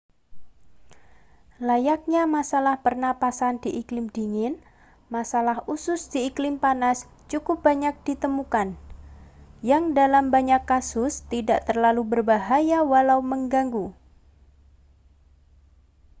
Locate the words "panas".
6.63-6.97